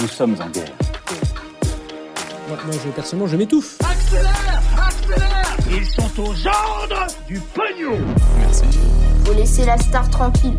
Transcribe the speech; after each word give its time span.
Nous 0.00 0.08
sommes 0.08 0.34
en 0.40 0.48
guerre. 0.48 0.72
Moi, 2.48 2.58
moi, 2.64 2.74
je, 2.84 2.90
personnellement, 2.90 3.28
je 3.28 3.36
m'étouffe. 3.36 3.76
Accélère 3.80 4.62
Accélère 4.86 5.56
Ils 5.70 5.86
sont 5.86 6.22
aux 6.22 6.46
ordres 6.46 7.06
du 7.28 7.38
pognon 7.38 7.98
Faut 9.26 9.34
laisser 9.34 9.66
la 9.66 9.76
star 9.76 10.08
tranquille. 10.08 10.56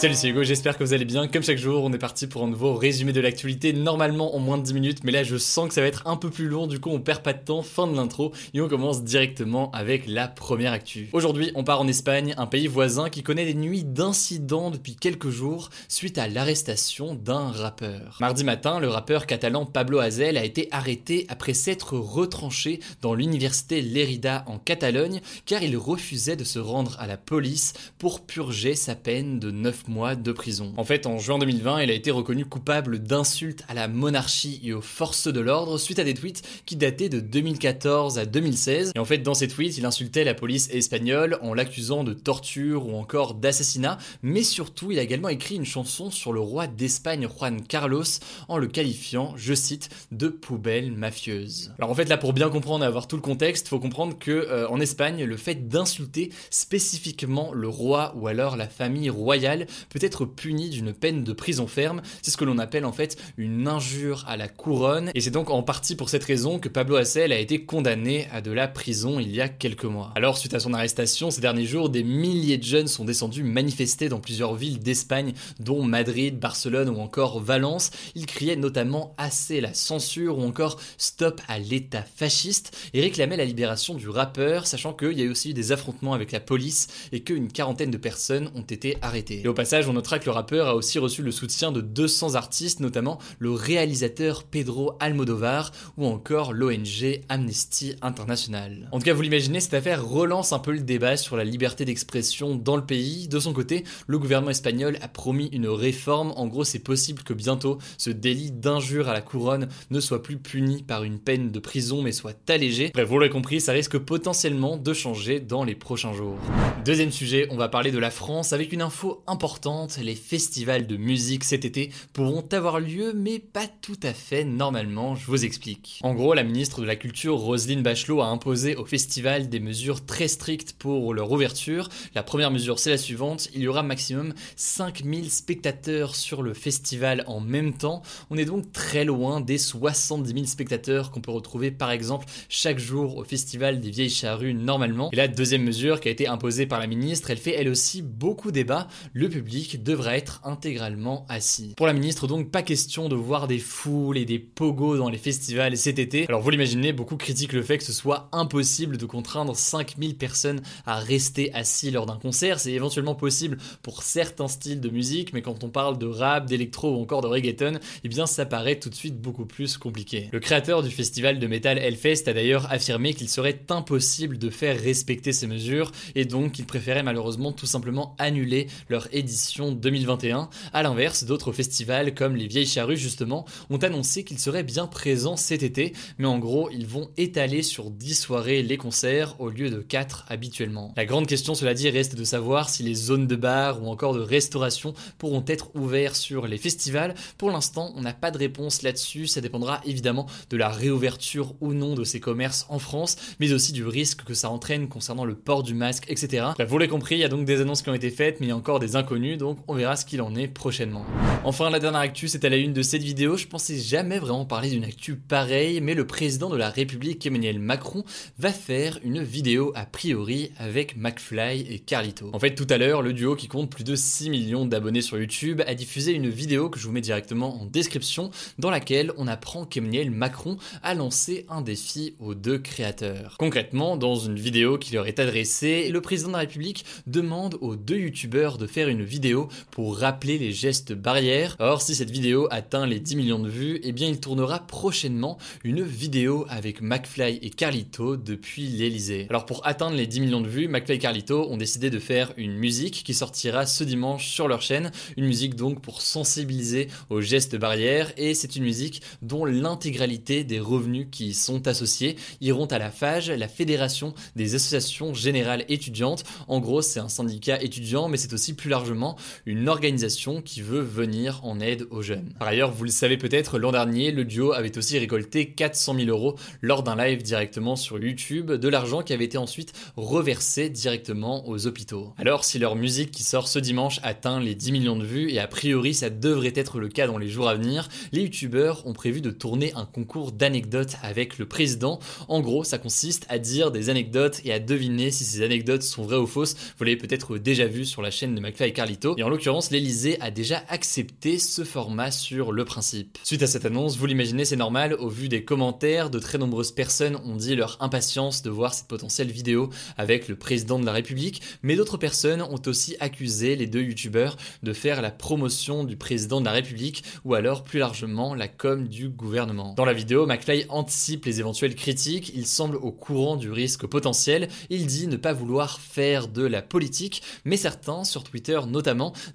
Salut 0.00 0.14
c'est 0.14 0.28
Hugo, 0.30 0.42
j'espère 0.44 0.78
que 0.78 0.82
vous 0.82 0.94
allez 0.94 1.04
bien. 1.04 1.28
Comme 1.28 1.42
chaque 1.42 1.58
jour, 1.58 1.84
on 1.84 1.92
est 1.92 1.98
parti 1.98 2.26
pour 2.26 2.42
un 2.42 2.48
nouveau 2.48 2.72
résumé 2.72 3.12
de 3.12 3.20
l'actualité, 3.20 3.74
normalement 3.74 4.34
en 4.34 4.38
moins 4.38 4.56
de 4.56 4.62
10 4.62 4.72
minutes, 4.72 5.04
mais 5.04 5.12
là 5.12 5.24
je 5.24 5.36
sens 5.36 5.68
que 5.68 5.74
ça 5.74 5.82
va 5.82 5.88
être 5.88 6.06
un 6.06 6.16
peu 6.16 6.30
plus 6.30 6.48
long, 6.48 6.66
du 6.66 6.80
coup 6.80 6.88
on 6.88 7.00
perd 7.00 7.20
pas 7.20 7.34
de 7.34 7.44
temps, 7.44 7.60
fin 7.60 7.86
de 7.86 7.94
l'intro, 7.94 8.32
et 8.54 8.62
on 8.62 8.68
commence 8.68 9.04
directement 9.04 9.70
avec 9.72 10.06
la 10.06 10.26
première 10.26 10.72
actu. 10.72 11.10
Aujourd'hui, 11.12 11.52
on 11.54 11.64
part 11.64 11.82
en 11.82 11.86
Espagne, 11.86 12.34
un 12.38 12.46
pays 12.46 12.66
voisin 12.66 13.10
qui 13.10 13.22
connaît 13.22 13.44
des 13.44 13.52
nuits 13.52 13.84
d'incidents 13.84 14.70
depuis 14.70 14.96
quelques 14.96 15.28
jours 15.28 15.68
suite 15.86 16.16
à 16.16 16.28
l'arrestation 16.28 17.14
d'un 17.14 17.50
rappeur. 17.50 18.16
Mardi 18.22 18.42
matin, 18.42 18.80
le 18.80 18.88
rappeur 18.88 19.26
catalan 19.26 19.66
Pablo 19.66 19.98
Hazel 19.98 20.38
a 20.38 20.44
été 20.46 20.68
arrêté 20.70 21.26
après 21.28 21.52
s'être 21.52 21.98
retranché 21.98 22.80
dans 23.02 23.12
l'université 23.12 23.82
Lérida 23.82 24.44
en 24.46 24.58
Catalogne, 24.58 25.20
car 25.44 25.62
il 25.62 25.76
refusait 25.76 26.36
de 26.36 26.44
se 26.44 26.58
rendre 26.58 26.96
à 26.98 27.06
la 27.06 27.18
police 27.18 27.74
pour 27.98 28.24
purger 28.24 28.74
sa 28.74 28.94
peine 28.94 29.38
de 29.38 29.50
9 29.50 29.88
mois 29.88 29.89
de 29.90 30.32
prison. 30.32 30.72
En 30.76 30.84
fait, 30.84 31.06
en 31.06 31.18
juin 31.18 31.38
2020, 31.38 31.82
il 31.82 31.90
a 31.90 31.94
été 31.94 32.10
reconnu 32.10 32.44
coupable 32.44 33.00
d'insultes 33.00 33.64
à 33.68 33.74
la 33.74 33.88
monarchie 33.88 34.60
et 34.62 34.72
aux 34.72 34.80
forces 34.80 35.26
de 35.26 35.40
l'ordre 35.40 35.78
suite 35.78 35.98
à 35.98 36.04
des 36.04 36.14
tweets 36.14 36.42
qui 36.64 36.76
dataient 36.76 37.08
de 37.08 37.18
2014 37.18 38.18
à 38.18 38.24
2016. 38.24 38.92
Et 38.94 38.98
en 38.98 39.04
fait, 39.04 39.18
dans 39.18 39.34
ces 39.34 39.48
tweets, 39.48 39.78
il 39.78 39.84
insultait 39.84 40.22
la 40.22 40.34
police 40.34 40.70
espagnole 40.70 41.38
en 41.42 41.54
l'accusant 41.54 42.04
de 42.04 42.12
torture 42.12 42.86
ou 42.86 42.94
encore 42.96 43.34
d'assassinat, 43.34 43.98
mais 44.22 44.44
surtout, 44.44 44.92
il 44.92 44.98
a 44.98 45.02
également 45.02 45.28
écrit 45.28 45.56
une 45.56 45.64
chanson 45.64 46.10
sur 46.10 46.32
le 46.32 46.40
roi 46.40 46.68
d'Espagne 46.68 47.26
Juan 47.28 47.60
Carlos 47.60 48.04
en 48.48 48.58
le 48.58 48.68
qualifiant, 48.68 49.34
je 49.36 49.54
cite, 49.54 49.88
de 50.12 50.28
poubelle 50.28 50.92
mafieuse. 50.92 51.72
Alors 51.78 51.90
en 51.90 51.94
fait, 51.94 52.08
là, 52.08 52.16
pour 52.16 52.32
bien 52.32 52.48
comprendre 52.48 52.84
et 52.84 52.86
avoir 52.86 53.08
tout 53.08 53.16
le 53.16 53.22
contexte, 53.22 53.68
faut 53.68 53.80
comprendre 53.80 54.16
que 54.18 54.30
euh, 54.30 54.68
en 54.68 54.80
Espagne, 54.80 55.24
le 55.24 55.36
fait 55.36 55.68
d'insulter 55.68 56.30
spécifiquement 56.50 57.52
le 57.52 57.68
roi 57.68 58.14
ou 58.16 58.28
alors 58.28 58.56
la 58.56 58.68
famille 58.68 59.10
royale 59.10 59.66
peut 59.88 59.98
être 60.02 60.24
puni 60.24 60.70
d'une 60.70 60.92
peine 60.92 61.24
de 61.24 61.32
prison 61.32 61.66
ferme. 61.66 62.02
C'est 62.22 62.30
ce 62.30 62.36
que 62.36 62.44
l'on 62.44 62.58
appelle 62.58 62.84
en 62.84 62.92
fait 62.92 63.16
une 63.36 63.68
injure 63.68 64.24
à 64.28 64.36
la 64.36 64.48
couronne. 64.48 65.10
Et 65.14 65.20
c'est 65.20 65.30
donc 65.30 65.50
en 65.50 65.62
partie 65.62 65.96
pour 65.96 66.10
cette 66.10 66.24
raison 66.24 66.58
que 66.58 66.68
Pablo 66.68 66.96
Hasél 66.96 67.32
a 67.32 67.38
été 67.38 67.64
condamné 67.64 68.28
à 68.32 68.40
de 68.40 68.52
la 68.52 68.68
prison 68.68 69.18
il 69.18 69.34
y 69.34 69.40
a 69.40 69.48
quelques 69.48 69.84
mois. 69.84 70.12
Alors 70.14 70.38
suite 70.38 70.54
à 70.54 70.60
son 70.60 70.74
arrestation 70.74 71.30
ces 71.30 71.40
derniers 71.40 71.66
jours, 71.66 71.88
des 71.88 72.02
milliers 72.02 72.58
de 72.58 72.64
jeunes 72.64 72.88
sont 72.88 73.04
descendus 73.04 73.42
manifester 73.42 74.08
dans 74.08 74.20
plusieurs 74.20 74.54
villes 74.54 74.78
d'Espagne, 74.78 75.32
dont 75.58 75.82
Madrid, 75.82 76.38
Barcelone 76.38 76.88
ou 76.88 77.00
encore 77.00 77.40
Valence. 77.40 77.90
Ils 78.14 78.26
criaient 78.26 78.56
notamment 78.56 79.14
assez 79.18 79.60
la 79.60 79.74
censure 79.74 80.38
ou 80.38 80.42
encore 80.42 80.80
stop 80.98 81.40
à 81.48 81.58
l'état 81.58 82.02
fasciste 82.02 82.76
et 82.94 83.00
réclamaient 83.00 83.36
la 83.36 83.44
libération 83.44 83.94
du 83.94 84.08
rappeur, 84.08 84.66
sachant 84.66 84.92
qu'il 84.92 85.18
y 85.18 85.22
a 85.22 85.24
eu 85.24 85.30
aussi 85.30 85.54
des 85.54 85.72
affrontements 85.72 86.14
avec 86.14 86.32
la 86.32 86.40
police 86.40 86.88
et 87.12 87.20
qu'une 87.20 87.50
quarantaine 87.50 87.90
de 87.90 87.96
personnes 87.96 88.50
ont 88.54 88.62
été 88.62 88.96
arrêtées. 89.02 89.42
On 89.72 89.92
notera 89.92 90.18
que 90.18 90.24
le 90.24 90.32
rappeur 90.32 90.66
a 90.66 90.74
aussi 90.74 90.98
reçu 90.98 91.22
le 91.22 91.30
soutien 91.30 91.70
de 91.70 91.80
200 91.80 92.34
artistes, 92.34 92.80
notamment 92.80 93.18
le 93.38 93.52
réalisateur 93.52 94.42
Pedro 94.42 94.94
Almodovar 94.98 95.70
ou 95.96 96.06
encore 96.06 96.52
l'ONG 96.52 97.20
Amnesty 97.28 97.94
International. 98.02 98.88
En 98.90 98.98
tout 98.98 99.04
cas, 99.04 99.14
vous 99.14 99.22
l'imaginez, 99.22 99.60
cette 99.60 99.74
affaire 99.74 100.04
relance 100.04 100.52
un 100.52 100.58
peu 100.58 100.72
le 100.72 100.80
débat 100.80 101.16
sur 101.16 101.36
la 101.36 101.44
liberté 101.44 101.84
d'expression 101.84 102.56
dans 102.56 102.76
le 102.76 102.84
pays. 102.84 103.28
De 103.28 103.38
son 103.38 103.52
côté, 103.52 103.84
le 104.08 104.18
gouvernement 104.18 104.50
espagnol 104.50 104.98
a 105.02 105.08
promis 105.08 105.48
une 105.52 105.68
réforme. 105.68 106.32
En 106.36 106.48
gros, 106.48 106.64
c'est 106.64 106.80
possible 106.80 107.22
que 107.22 107.32
bientôt 107.32 107.78
ce 107.96 108.10
délit 108.10 108.50
d'injure 108.50 109.08
à 109.08 109.12
la 109.12 109.20
couronne 109.20 109.68
ne 109.90 110.00
soit 110.00 110.22
plus 110.22 110.36
puni 110.36 110.82
par 110.82 111.04
une 111.04 111.20
peine 111.20 111.50
de 111.50 111.58
prison 111.60 112.02
mais 112.02 112.12
soit 112.12 112.36
allégé. 112.50 112.90
Bref, 112.92 113.08
vous 113.08 113.18
l'avez 113.18 113.30
compris, 113.30 113.60
ça 113.60 113.72
risque 113.72 113.98
potentiellement 113.98 114.76
de 114.76 114.92
changer 114.92 115.38
dans 115.38 115.62
les 115.62 115.76
prochains 115.76 116.12
jours. 116.12 116.38
Deuxième 116.84 117.12
sujet, 117.12 117.46
on 117.50 117.56
va 117.56 117.68
parler 117.68 117.92
de 117.92 117.98
la 117.98 118.10
France 118.10 118.52
avec 118.52 118.72
une 118.72 118.82
info 118.82 119.22
importante. 119.26 119.59
Les 120.02 120.14
festivals 120.14 120.86
de 120.86 120.96
musique 120.96 121.44
cet 121.44 121.66
été 121.66 121.90
pourront 122.14 122.46
avoir 122.52 122.80
lieu, 122.80 123.12
mais 123.14 123.38
pas 123.38 123.66
tout 123.66 123.98
à 124.02 124.14
fait 124.14 124.42
normalement, 124.44 125.14
je 125.14 125.26
vous 125.26 125.44
explique. 125.44 125.98
En 126.02 126.14
gros, 126.14 126.32
la 126.32 126.44
ministre 126.44 126.80
de 126.80 126.86
la 126.86 126.96
Culture, 126.96 127.36
Roselyne 127.36 127.82
Bachelot, 127.82 128.22
a 128.22 128.26
imposé 128.26 128.74
au 128.76 128.86
festival 128.86 129.50
des 129.50 129.60
mesures 129.60 130.06
très 130.06 130.28
strictes 130.28 130.72
pour 130.72 131.12
leur 131.12 131.30
ouverture. 131.30 131.90
La 132.14 132.22
première 132.22 132.50
mesure, 132.50 132.78
c'est 132.78 132.88
la 132.88 132.96
suivante. 132.96 133.50
Il 133.54 133.60
y 133.60 133.68
aura 133.68 133.82
maximum 133.82 134.32
5000 134.56 135.30
spectateurs 135.30 136.16
sur 136.16 136.42
le 136.42 136.54
festival 136.54 137.24
en 137.26 137.40
même 137.40 137.74
temps. 137.74 138.00
On 138.30 138.38
est 138.38 138.46
donc 138.46 138.72
très 138.72 139.04
loin 139.04 139.42
des 139.42 139.58
70 139.58 140.32
000 140.32 140.46
spectateurs 140.46 141.10
qu'on 141.10 141.20
peut 141.20 141.32
retrouver 141.32 141.70
par 141.70 141.90
exemple 141.90 142.26
chaque 142.48 142.78
jour 142.78 143.18
au 143.18 143.24
festival 143.24 143.80
des 143.80 143.90
Vieilles 143.90 144.08
Charrues 144.08 144.54
normalement. 144.54 145.10
Et 145.12 145.16
la 145.16 145.28
deuxième 145.28 145.64
mesure 145.64 146.00
qui 146.00 146.08
a 146.08 146.12
été 146.12 146.28
imposée 146.28 146.64
par 146.64 146.78
la 146.78 146.86
ministre, 146.86 147.30
elle 147.30 147.38
fait 147.38 147.54
elle 147.54 147.68
aussi 147.68 148.00
beaucoup 148.00 148.50
débat. 148.50 148.88
Le 149.12 149.28
public 149.28 149.39
devra 149.42 150.16
être 150.16 150.40
intégralement 150.44 151.26
assis. 151.28 151.74
Pour 151.76 151.86
la 151.86 151.92
ministre 151.92 152.26
donc 152.26 152.50
pas 152.50 152.62
question 152.62 153.08
de 153.08 153.16
voir 153.16 153.48
des 153.48 153.58
foules 153.58 154.18
et 154.18 154.24
des 154.24 154.38
pogos 154.38 154.96
dans 154.96 155.08
les 155.08 155.18
festivals 155.18 155.76
cet 155.76 155.98
été. 155.98 156.26
Alors 156.28 156.42
vous 156.42 156.50
l'imaginez, 156.50 156.92
beaucoup 156.92 157.16
critiquent 157.16 157.52
le 157.52 157.62
fait 157.62 157.78
que 157.78 157.84
ce 157.84 157.92
soit 157.92 158.28
impossible 158.32 158.96
de 158.96 159.06
contraindre 159.06 159.56
5000 159.56 160.16
personnes 160.16 160.60
à 160.86 160.98
rester 160.98 161.52
assis 161.54 161.90
lors 161.90 162.06
d'un 162.06 162.16
concert. 162.16 162.60
C'est 162.60 162.72
éventuellement 162.72 163.14
possible 163.14 163.58
pour 163.82 164.02
certains 164.02 164.48
styles 164.48 164.80
de 164.80 164.88
musique, 164.90 165.32
mais 165.32 165.42
quand 165.42 165.64
on 165.64 165.68
parle 165.68 165.98
de 165.98 166.06
rap, 166.06 166.46
d'électro 166.46 166.96
ou 166.96 167.00
encore 167.00 167.22
de 167.22 167.26
reggaeton, 167.26 167.78
eh 168.04 168.08
bien 168.08 168.26
ça 168.26 168.46
paraît 168.46 168.78
tout 168.78 168.90
de 168.90 168.94
suite 168.94 169.20
beaucoup 169.20 169.46
plus 169.46 169.76
compliqué. 169.76 170.28
Le 170.32 170.40
créateur 170.40 170.82
du 170.82 170.90
festival 170.90 171.38
de 171.38 171.46
métal 171.46 171.78
Hellfest 171.78 172.28
a 172.28 172.32
d'ailleurs 172.32 172.70
affirmé 172.70 173.14
qu'il 173.14 173.28
serait 173.28 173.60
impossible 173.68 174.38
de 174.38 174.50
faire 174.50 174.78
respecter 174.80 175.32
ces 175.32 175.46
mesures 175.46 175.92
et 176.14 176.24
donc 176.24 176.52
qu'il 176.52 176.66
préférait 176.66 177.02
malheureusement 177.02 177.52
tout 177.52 177.66
simplement 177.66 178.14
annuler 178.18 178.66
leur 178.88 179.08
édition 179.12 179.29
2021. 179.72 180.48
A 180.72 180.82
l'inverse, 180.82 181.24
d'autres 181.24 181.52
festivals 181.52 182.14
comme 182.14 182.36
les 182.36 182.46
Vieilles 182.46 182.66
Charrues 182.66 182.96
justement 182.96 183.44
ont 183.68 183.78
annoncé 183.78 184.24
qu'ils 184.24 184.38
seraient 184.38 184.62
bien 184.62 184.86
présents 184.86 185.36
cet 185.36 185.62
été, 185.62 185.92
mais 186.18 186.26
en 186.26 186.38
gros 186.38 186.70
ils 186.70 186.86
vont 186.86 187.10
étaler 187.16 187.62
sur 187.62 187.90
10 187.90 188.14
soirées 188.14 188.62
les 188.62 188.76
concerts 188.76 189.40
au 189.40 189.48
lieu 189.50 189.70
de 189.70 189.80
4 189.80 190.26
habituellement. 190.28 190.92
La 190.96 191.04
grande 191.04 191.26
question 191.26 191.54
cela 191.54 191.74
dit 191.74 191.88
reste 191.90 192.14
de 192.16 192.24
savoir 192.24 192.68
si 192.68 192.82
les 192.82 192.94
zones 192.94 193.26
de 193.26 193.36
bar 193.36 193.82
ou 193.82 193.88
encore 193.88 194.14
de 194.14 194.20
restauration 194.20 194.94
pourront 195.18 195.44
être 195.46 195.74
ouverts 195.74 196.16
sur 196.16 196.46
les 196.46 196.58
festivals. 196.58 197.14
Pour 197.38 197.50
l'instant 197.50 197.92
on 197.96 198.02
n'a 198.02 198.12
pas 198.12 198.30
de 198.30 198.38
réponse 198.38 198.82
là-dessus, 198.82 199.26
ça 199.26 199.40
dépendra 199.40 199.80
évidemment 199.84 200.26
de 200.48 200.56
la 200.56 200.68
réouverture 200.68 201.54
ou 201.60 201.72
non 201.72 201.94
de 201.94 202.04
ces 202.04 202.20
commerces 202.20 202.66
en 202.68 202.78
France, 202.78 203.16
mais 203.38 203.52
aussi 203.52 203.72
du 203.72 203.86
risque 203.86 204.24
que 204.24 204.34
ça 204.34 204.50
entraîne 204.50 204.88
concernant 204.88 205.24
le 205.24 205.34
port 205.34 205.62
du 205.62 205.74
masque, 205.74 206.04
etc. 206.08 206.46
Bref, 206.54 206.68
vous 206.68 206.78
l'avez 206.78 206.90
compris, 206.90 207.16
il 207.16 207.20
y 207.20 207.24
a 207.24 207.28
donc 207.28 207.44
des 207.44 207.60
annonces 207.60 207.82
qui 207.82 207.90
ont 207.90 207.94
été 207.94 208.10
faites, 208.10 208.40
mais 208.40 208.46
il 208.46 208.48
y 208.50 208.52
a 208.52 208.56
encore 208.56 208.80
des 208.80 208.96
inconnus, 208.96 209.19
donc 209.36 209.58
on 209.68 209.74
verra 209.74 209.96
ce 209.96 210.04
qu'il 210.04 210.22
en 210.22 210.34
est 210.34 210.48
prochainement. 210.48 211.04
Enfin, 211.44 211.70
la 211.70 211.78
dernière 211.78 212.00
actu, 212.00 212.28
c'est 212.28 212.44
à 212.44 212.48
la 212.48 212.56
une 212.56 212.72
de 212.72 212.82
cette 212.82 213.02
vidéo. 213.02 213.36
Je 213.36 213.46
pensais 213.46 213.78
jamais 213.78 214.18
vraiment 214.18 214.44
parler 214.44 214.70
d'une 214.70 214.84
actu 214.84 215.16
pareille, 215.16 215.80
mais 215.80 215.94
le 215.94 216.06
président 216.06 216.50
de 216.50 216.56
la 216.56 216.68
République, 216.68 217.24
Emmanuel 217.26 217.58
Macron, 217.58 218.04
va 218.38 218.52
faire 218.52 218.98
une 219.04 219.22
vidéo 219.22 219.72
a 219.74 219.86
priori 219.86 220.52
avec 220.58 220.96
McFly 220.96 221.66
et 221.70 221.78
Carlito. 221.78 222.30
En 222.32 222.38
fait, 222.38 222.54
tout 222.54 222.66
à 222.68 222.78
l'heure, 222.78 223.02
le 223.02 223.12
duo 223.12 223.36
qui 223.36 223.48
compte 223.48 223.70
plus 223.70 223.84
de 223.84 223.94
6 223.94 224.30
millions 224.30 224.66
d'abonnés 224.66 225.02
sur 225.02 225.18
YouTube 225.18 225.62
a 225.66 225.74
diffusé 225.74 226.12
une 226.12 226.28
vidéo 226.28 226.68
que 226.68 226.78
je 226.78 226.86
vous 226.86 226.92
mets 226.92 227.00
directement 227.00 227.60
en 227.60 227.66
description, 227.66 228.30
dans 228.58 228.70
laquelle 228.70 229.12
on 229.16 229.26
apprend 229.26 229.64
qu'Emmanuel 229.64 230.10
Macron 230.10 230.56
a 230.82 230.94
lancé 230.94 231.46
un 231.48 231.62
défi 231.62 232.14
aux 232.18 232.34
deux 232.34 232.58
créateurs. 232.58 233.36
Concrètement, 233.38 233.96
dans 233.96 234.16
une 234.16 234.38
vidéo 234.38 234.78
qui 234.78 234.94
leur 234.94 235.06
est 235.06 235.18
adressée, 235.18 235.88
le 235.90 236.00
président 236.00 236.28
de 236.28 236.34
la 236.34 236.40
République 236.40 236.84
demande 237.06 237.56
aux 237.60 237.76
deux 237.76 237.98
youtubeurs 237.98 238.58
de 238.58 238.66
faire 238.66 238.88
une 238.88 239.02
vidéo 239.10 239.48
pour 239.72 239.98
rappeler 239.98 240.38
les 240.38 240.52
gestes 240.52 240.92
barrières. 240.92 241.56
Or, 241.58 241.82
si 241.82 241.94
cette 241.94 242.10
vidéo 242.10 242.46
atteint 242.50 242.86
les 242.86 243.00
10 243.00 243.16
millions 243.16 243.38
de 243.40 243.48
vues, 243.48 243.80
eh 243.82 243.92
bien 243.92 244.08
il 244.08 244.20
tournera 244.20 244.60
prochainement 244.60 245.36
une 245.64 245.82
vidéo 245.82 246.46
avec 246.48 246.80
McFly 246.80 247.40
et 247.42 247.50
Carlito 247.50 248.16
depuis 248.16 248.68
l'Elysée. 248.68 249.26
Alors 249.28 249.46
pour 249.46 249.66
atteindre 249.66 249.96
les 249.96 250.06
10 250.06 250.20
millions 250.20 250.40
de 250.40 250.48
vues, 250.48 250.68
McFly 250.68 250.96
et 250.96 250.98
Carlito 251.00 251.50
ont 251.50 251.56
décidé 251.56 251.90
de 251.90 251.98
faire 251.98 252.32
une 252.36 252.54
musique 252.54 253.02
qui 253.04 253.12
sortira 253.12 253.66
ce 253.66 253.82
dimanche 253.82 254.28
sur 254.28 254.46
leur 254.46 254.62
chaîne, 254.62 254.92
une 255.16 255.26
musique 255.26 255.56
donc 255.56 255.82
pour 255.82 256.02
sensibiliser 256.02 256.88
aux 257.08 257.20
gestes 257.20 257.56
barrières 257.56 258.12
et 258.16 258.34
c'est 258.34 258.54
une 258.54 258.64
musique 258.64 259.02
dont 259.22 259.44
l'intégralité 259.44 260.44
des 260.44 260.60
revenus 260.60 261.08
qui 261.10 261.28
y 261.28 261.34
sont 261.34 261.66
associés 261.66 262.16
iront 262.40 262.66
à 262.66 262.78
la 262.78 262.92
FAGE, 262.92 263.30
la 263.30 263.48
Fédération 263.48 264.14
des 264.36 264.54
associations 264.54 265.14
générales 265.14 265.64
étudiantes. 265.68 266.24
En 266.46 266.60
gros, 266.60 266.82
c'est 266.82 267.00
un 267.00 267.08
syndicat 267.08 267.60
étudiant, 267.60 268.08
mais 268.08 268.16
c'est 268.16 268.32
aussi 268.32 268.54
plus 268.54 268.70
largement 268.70 268.99
une 269.46 269.68
organisation 269.68 270.42
qui 270.42 270.60
veut 270.62 270.80
venir 270.80 271.40
en 271.44 271.60
aide 271.60 271.86
aux 271.90 272.02
jeunes. 272.02 272.32
Par 272.38 272.48
ailleurs, 272.48 272.70
vous 272.70 272.84
le 272.84 272.90
savez 272.90 273.16
peut-être, 273.16 273.58
l'an 273.58 273.72
dernier, 273.72 274.12
le 274.12 274.24
duo 274.24 274.52
avait 274.52 274.76
aussi 274.76 274.98
récolté 274.98 275.50
400 275.50 275.94
000 275.94 276.08
euros 276.08 276.36
lors 276.62 276.82
d'un 276.82 276.96
live 276.96 277.22
directement 277.22 277.76
sur 277.76 277.98
YouTube, 277.98 278.52
de 278.52 278.68
l'argent 278.68 279.02
qui 279.02 279.12
avait 279.12 279.24
été 279.24 279.38
ensuite 279.38 279.72
reversé 279.96 280.68
directement 280.68 281.48
aux 281.48 281.66
hôpitaux. 281.66 282.12
Alors, 282.18 282.44
si 282.44 282.58
leur 282.58 282.76
musique 282.76 283.10
qui 283.10 283.22
sort 283.22 283.48
ce 283.48 283.58
dimanche 283.58 284.00
atteint 284.02 284.40
les 284.40 284.54
10 284.54 284.72
millions 284.72 284.96
de 284.96 285.04
vues, 285.04 285.30
et 285.30 285.38
a 285.38 285.46
priori 285.46 285.94
ça 285.94 286.10
devrait 286.10 286.52
être 286.54 286.78
le 286.78 286.88
cas 286.88 287.06
dans 287.06 287.18
les 287.18 287.28
jours 287.28 287.48
à 287.48 287.54
venir, 287.54 287.88
les 288.12 288.22
youtubeurs 288.22 288.86
ont 288.86 288.92
prévu 288.92 289.20
de 289.20 289.30
tourner 289.30 289.72
un 289.74 289.84
concours 289.84 290.32
d'anecdotes 290.32 290.96
avec 291.02 291.38
le 291.38 291.46
président. 291.46 291.98
En 292.28 292.40
gros, 292.40 292.64
ça 292.64 292.78
consiste 292.78 293.26
à 293.28 293.38
dire 293.38 293.70
des 293.70 293.90
anecdotes 293.90 294.40
et 294.44 294.52
à 294.52 294.58
deviner 294.58 295.10
si 295.10 295.24
ces 295.24 295.42
anecdotes 295.42 295.82
sont 295.82 296.02
vraies 296.02 296.16
ou 296.16 296.26
fausses. 296.26 296.56
Vous 296.78 296.84
l'avez 296.84 296.96
peut-être 296.96 297.38
déjà 297.38 297.66
vu 297.66 297.84
sur 297.84 298.02
la 298.02 298.10
chaîne 298.10 298.34
de 298.34 298.40
McFly 298.40 298.70
et 298.70 298.72
Et 299.16 299.22
en 299.22 299.28
l'occurrence, 299.28 299.70
l'Elysée 299.70 300.20
a 300.20 300.30
déjà 300.30 300.62
accepté 300.68 301.38
ce 301.38 301.64
format 301.64 302.10
sur 302.10 302.52
le 302.52 302.64
principe. 302.64 303.18
Suite 303.22 303.42
à 303.42 303.46
cette 303.46 303.64
annonce, 303.64 303.96
vous 303.96 304.06
l'imaginez, 304.06 304.44
c'est 304.44 304.56
normal, 304.56 304.94
au 304.94 305.08
vu 305.08 305.28
des 305.28 305.44
commentaires, 305.44 306.10
de 306.10 306.18
très 306.18 306.38
nombreuses 306.38 306.72
personnes 306.72 307.16
ont 307.24 307.36
dit 307.36 307.54
leur 307.54 307.76
impatience 307.80 308.42
de 308.42 308.50
voir 308.50 308.74
cette 308.74 308.88
potentielle 308.88 309.30
vidéo 309.30 309.70
avec 309.96 310.28
le 310.28 310.36
président 310.36 310.78
de 310.78 310.86
la 310.86 310.92
République, 310.92 311.40
mais 311.62 311.76
d'autres 311.76 311.96
personnes 311.96 312.42
ont 312.42 312.60
aussi 312.66 312.96
accusé 313.00 313.56
les 313.56 313.66
deux 313.66 313.82
youtubeurs 313.82 314.36
de 314.62 314.72
faire 314.72 315.02
la 315.02 315.10
promotion 315.10 315.84
du 315.84 315.96
président 315.96 316.40
de 316.40 316.46
la 316.46 316.52
République 316.52 317.04
ou 317.24 317.34
alors 317.34 317.62
plus 317.62 317.78
largement 317.78 318.34
la 318.34 318.48
com 318.48 318.88
du 318.88 319.08
gouvernement. 319.08 319.74
Dans 319.74 319.84
la 319.84 319.92
vidéo, 319.92 320.26
McFly 320.26 320.66
anticipe 320.68 321.24
les 321.24 321.40
éventuelles 321.40 321.74
critiques, 321.74 322.32
il 322.34 322.46
semble 322.46 322.76
au 322.76 322.92
courant 322.92 323.36
du 323.36 323.50
risque 323.50 323.86
potentiel, 323.86 324.48
il 324.68 324.86
dit 324.86 325.06
ne 325.06 325.16
pas 325.16 325.32
vouloir 325.32 325.80
faire 325.80 326.28
de 326.28 326.42
la 326.42 326.62
politique, 326.62 327.22
mais 327.44 327.56
certains, 327.56 328.04
sur 328.04 328.24
Twitter 328.24 328.58
notamment, 328.66 328.79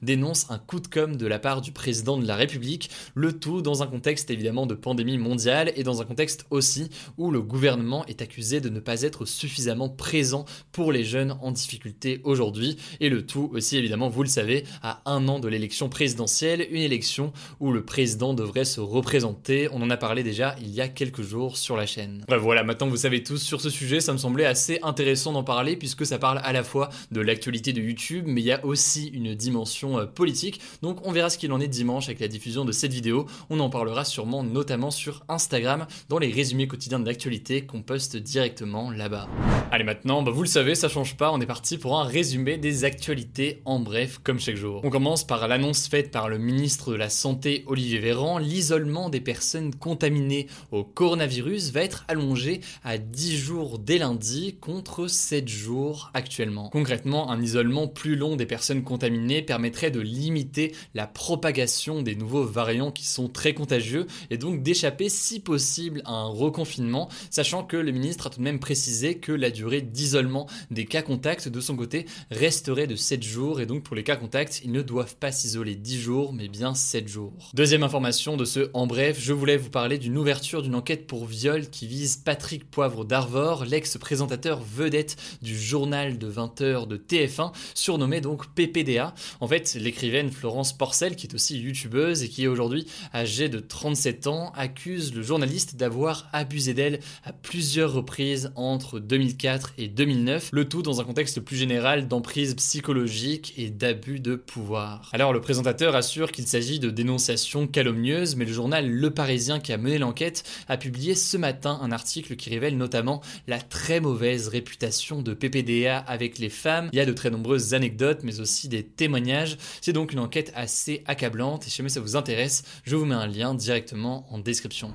dénoncent 0.01 0.49
un 0.49 0.57
coup 0.57 0.79
de 0.79 0.87
com 0.87 1.17
de 1.17 1.27
la 1.27 1.39
part 1.39 1.61
du 1.61 1.71
président 1.71 2.17
de 2.17 2.27
la 2.27 2.35
République, 2.35 2.89
le 3.13 3.33
tout 3.33 3.61
dans 3.61 3.83
un 3.83 3.87
contexte 3.87 4.29
évidemment 4.29 4.65
de 4.65 4.75
pandémie 4.75 5.17
mondiale 5.17 5.71
et 5.75 5.83
dans 5.83 6.01
un 6.01 6.05
contexte 6.05 6.45
aussi 6.49 6.89
où 7.17 7.31
le 7.31 7.41
gouvernement 7.41 8.05
est 8.05 8.21
accusé 8.21 8.61
de 8.61 8.69
ne 8.69 8.79
pas 8.79 9.01
être 9.01 9.25
suffisamment 9.25 9.89
présent 9.89 10.45
pour 10.71 10.91
les 10.91 11.03
jeunes 11.03 11.37
en 11.41 11.51
difficulté 11.51 12.21
aujourd'hui, 12.23 12.77
et 12.99 13.09
le 13.09 13.25
tout 13.25 13.49
aussi 13.53 13.77
évidemment, 13.77 14.09
vous 14.09 14.23
le 14.23 14.29
savez, 14.29 14.65
à 14.81 15.01
un 15.05 15.27
an 15.27 15.39
de 15.39 15.47
l'élection 15.47 15.89
présidentielle, 15.89 16.65
une 16.69 16.81
élection 16.81 17.33
où 17.59 17.71
le 17.71 17.83
président 17.83 18.33
devrait 18.33 18.65
se 18.65 18.79
représenter, 18.79 19.69
on 19.71 19.81
en 19.81 19.89
a 19.89 19.97
parlé 19.97 20.23
déjà 20.23 20.55
il 20.61 20.69
y 20.69 20.81
a 20.81 20.87
quelques 20.87 21.21
jours 21.21 21.57
sur 21.57 21.77
la 21.77 21.85
chaîne. 21.85 22.23
Bref, 22.27 22.41
voilà, 22.41 22.63
maintenant 22.63 22.87
vous 22.87 22.97
savez 22.97 23.23
tous 23.23 23.37
sur 23.37 23.61
ce 23.61 23.69
sujet, 23.69 23.99
ça 23.99 24.13
me 24.13 24.17
semblait 24.17 24.45
assez 24.45 24.79
intéressant 24.81 25.33
d'en 25.33 25.43
parler 25.43 25.75
puisque 25.75 26.05
ça 26.05 26.19
parle 26.19 26.39
à 26.43 26.53
la 26.53 26.63
fois 26.63 26.89
de 27.11 27.21
l'actualité 27.21 27.73
de 27.73 27.81
YouTube, 27.81 28.25
mais 28.27 28.41
il 28.41 28.45
y 28.45 28.51
a 28.51 28.65
aussi 28.65 29.07
une 29.07 29.34
dimension 29.35 29.99
euh, 29.99 30.05
politique. 30.05 30.61
Donc 30.81 31.05
on 31.05 31.11
verra 31.11 31.29
ce 31.29 31.37
qu'il 31.37 31.51
en 31.51 31.59
est 31.59 31.67
dimanche 31.67 32.05
avec 32.05 32.19
la 32.19 32.27
diffusion 32.27 32.65
de 32.65 32.71
cette 32.71 32.93
vidéo. 32.93 33.25
On 33.49 33.59
en 33.59 33.69
parlera 33.69 34.05
sûrement 34.05 34.43
notamment 34.43 34.91
sur 34.91 35.23
Instagram 35.29 35.87
dans 36.09 36.19
les 36.19 36.31
résumés 36.31 36.67
quotidiens 36.67 36.99
de 36.99 37.05
l'actualité 37.05 37.65
qu'on 37.65 37.81
poste 37.81 38.17
directement 38.17 38.91
là-bas. 38.91 39.27
Allez 39.71 39.83
maintenant, 39.83 40.21
bah, 40.21 40.31
vous 40.31 40.43
le 40.43 40.47
savez, 40.47 40.75
ça 40.75 40.89
change 40.89 41.17
pas, 41.17 41.31
on 41.31 41.41
est 41.41 41.45
parti 41.45 41.77
pour 41.77 41.99
un 41.99 42.03
résumé 42.03 42.57
des 42.57 42.83
actualités 42.83 43.61
en 43.65 43.79
bref 43.79 44.19
comme 44.23 44.39
chaque 44.39 44.55
jour. 44.55 44.81
On 44.83 44.89
commence 44.89 45.25
par 45.25 45.47
l'annonce 45.47 45.87
faite 45.87 46.11
par 46.11 46.29
le 46.29 46.37
ministre 46.37 46.91
de 46.91 46.95
la 46.95 47.09
Santé 47.09 47.63
Olivier 47.67 47.99
Véran, 47.99 48.37
l'isolement 48.37 49.09
des 49.09 49.21
personnes 49.21 49.73
contaminées 49.73 50.47
au 50.71 50.83
coronavirus 50.83 51.71
va 51.71 51.81
être 51.81 52.05
allongé 52.07 52.61
à 52.83 52.97
10 52.97 53.37
jours 53.37 53.79
dès 53.79 53.97
lundi 53.97 54.57
contre 54.59 55.07
7 55.07 55.47
jours 55.47 56.11
actuellement. 56.13 56.69
Concrètement, 56.69 57.31
un 57.31 57.41
isolement 57.41 57.87
plus 57.87 58.15
long 58.15 58.35
des 58.35 58.45
personnes 58.45 58.83
contaminées 58.83 59.14
permettrait 59.45 59.91
de 59.91 59.99
limiter 59.99 60.73
la 60.93 61.07
propagation 61.07 62.01
des 62.01 62.15
nouveaux 62.15 62.45
variants 62.45 62.91
qui 62.91 63.05
sont 63.05 63.27
très 63.27 63.53
contagieux 63.53 64.07
et 64.29 64.37
donc 64.37 64.63
d'échapper 64.63 65.09
si 65.09 65.39
possible 65.39 66.01
à 66.05 66.13
un 66.13 66.27
reconfinement, 66.27 67.09
sachant 67.29 67.63
que 67.63 67.77
le 67.77 67.91
ministre 67.91 68.27
a 68.27 68.29
tout 68.29 68.39
de 68.39 68.43
même 68.43 68.59
précisé 68.59 69.17
que 69.17 69.31
la 69.31 69.51
durée 69.51 69.81
d'isolement 69.81 70.47
des 70.71 70.85
cas 70.85 71.01
contacts 71.01 71.47
de 71.47 71.59
son 71.59 71.75
côté 71.75 72.05
resterait 72.31 72.87
de 72.87 72.95
7 72.95 73.23
jours 73.23 73.61
et 73.61 73.65
donc 73.65 73.83
pour 73.83 73.95
les 73.95 74.03
cas 74.03 74.15
contacts, 74.15 74.61
ils 74.63 74.71
ne 74.71 74.81
doivent 74.81 75.15
pas 75.15 75.31
s'isoler 75.31 75.75
10 75.75 75.99
jours 75.99 76.33
mais 76.33 76.47
bien 76.47 76.73
7 76.73 77.07
jours. 77.07 77.51
Deuxième 77.53 77.83
information 77.83 78.37
de 78.37 78.45
ce 78.45 78.69
en 78.73 78.87
bref, 78.87 79.17
je 79.19 79.33
voulais 79.33 79.57
vous 79.57 79.69
parler 79.69 79.97
d'une 79.97 80.17
ouverture 80.17 80.61
d'une 80.61 80.75
enquête 80.75 81.07
pour 81.07 81.25
viol 81.25 81.69
qui 81.69 81.87
vise 81.87 82.17
Patrick 82.17 82.69
Poivre 82.69 83.05
d'Arvor, 83.05 83.65
l'ex-présentateur 83.65 84.61
vedette 84.61 85.15
du 85.41 85.57
journal 85.57 86.17
de 86.17 86.31
20h 86.31 86.87
de 86.87 86.97
TF1, 86.97 87.51
surnommé 87.73 88.21
donc 88.21 88.47
PPDA. 88.53 89.04
En 89.39 89.47
fait, 89.47 89.75
l'écrivaine 89.79 90.31
Florence 90.31 90.73
Porcel, 90.77 91.15
qui 91.15 91.27
est 91.27 91.35
aussi 91.35 91.59
youtubeuse 91.59 92.23
et 92.23 92.29
qui 92.29 92.43
est 92.43 92.47
aujourd'hui 92.47 92.87
âgée 93.13 93.49
de 93.49 93.59
37 93.59 94.27
ans, 94.27 94.51
accuse 94.55 95.13
le 95.13 95.21
journaliste 95.21 95.75
d'avoir 95.75 96.29
abusé 96.33 96.73
d'elle 96.73 96.99
à 97.23 97.33
plusieurs 97.33 97.93
reprises 97.93 98.51
entre 98.55 98.99
2004 98.99 99.73
et 99.77 99.87
2009, 99.87 100.49
le 100.51 100.67
tout 100.67 100.81
dans 100.81 101.01
un 101.01 101.03
contexte 101.03 101.39
plus 101.41 101.57
général 101.57 102.07
d'emprise 102.07 102.55
psychologique 102.55 103.53
et 103.57 103.69
d'abus 103.69 104.19
de 104.19 104.35
pouvoir. 104.35 105.09
Alors 105.13 105.33
le 105.33 105.41
présentateur 105.41 105.95
assure 105.95 106.31
qu'il 106.31 106.47
s'agit 106.47 106.79
de 106.79 106.89
dénonciations 106.89 107.67
calomnieuses, 107.67 108.35
mais 108.35 108.45
le 108.45 108.53
journal 108.53 108.89
Le 108.89 109.11
Parisien 109.11 109.59
qui 109.59 109.73
a 109.73 109.77
mené 109.77 109.97
l'enquête 109.97 110.43
a 110.67 110.77
publié 110.77 111.15
ce 111.15 111.37
matin 111.37 111.79
un 111.81 111.91
article 111.91 112.35
qui 112.35 112.49
révèle 112.49 112.77
notamment 112.77 113.21
la 113.47 113.59
très 113.59 113.99
mauvaise 113.99 114.47
réputation 114.47 115.21
de 115.21 115.33
PPDA 115.33 115.97
avec 115.97 116.39
les 116.39 116.49
femmes. 116.49 116.89
Il 116.93 116.97
y 116.97 117.01
a 117.01 117.05
de 117.05 117.13
très 117.13 117.29
nombreuses 117.29 117.73
anecdotes, 117.73 118.21
mais 118.23 118.39
aussi 118.39 118.67
des 118.67 118.83
témoignages. 118.95 119.57
C'est 119.81 119.93
donc 119.93 120.13
une 120.13 120.19
enquête 120.19 120.51
assez 120.55 121.03
accablante, 121.05 121.65
et 121.67 121.69
si 121.69 121.77
jamais 121.77 121.89
ça 121.89 121.99
vous 121.99 122.15
intéresse, 122.15 122.63
je 122.83 122.95
vous 122.95 123.05
mets 123.05 123.15
un 123.15 123.27
lien 123.27 123.53
directement 123.53 124.25
en 124.29 124.39
description. 124.39 124.91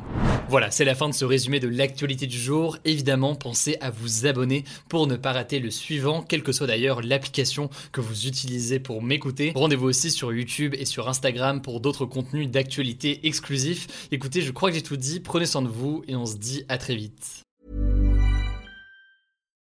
Voilà, 0.49 0.71
c'est 0.71 0.85
la 0.85 0.95
fin 0.95 1.09
de 1.09 1.15
ce 1.15 1.25
résumé 1.25 1.61
de 1.61 1.69
l'actualité 1.69 2.27
du 2.27 2.39
jour. 2.39 2.77
Évidemment, 2.85 3.35
pensez 3.35 3.77
à 3.81 3.91
vous 3.91 4.27
abonner 4.27 4.65
pour 4.89 5.07
ne 5.07 5.17
pas 5.17 5.33
rater 5.33 5.61
le 5.61 5.71
suivant, 5.71 6.23
quelle 6.23 6.43
que 6.43 6.53
soit 6.53 6.67
d'ailleurs 6.67 7.03
l'application 7.03 7.71
que 7.93 8.01
vous 8.01 8.27
utilisez 8.27 8.81
pour 8.81 9.03
m'écouter. 9.03 9.53
Rendez-vous 9.55 9.87
aussi 9.87 10.11
sur 10.11 10.33
YouTube 10.33 10.75
et 10.79 10.85
sur 10.85 11.09
Instagram 11.09 11.63
pour 11.63 11.81
d'autres 11.81 12.07
contenus 12.07 12.49
d'actualité 12.51 13.27
exclusifs. 13.27 14.09
Écoutez, 14.13 14.43
je 14.43 14.51
crois 14.51 14.71
que 14.71 14.77
j'ai 14.77 14.83
tout 14.83 14.97
dit, 14.97 15.21
prenez 15.21 15.47
soin 15.47 15.63
de 15.63 15.69
vous 15.69 16.03
et 16.09 16.17
on 16.17 16.27
se 16.27 16.37
dit 16.37 16.65
à 16.69 16.79
très 16.79 16.97
vite. 16.97 17.50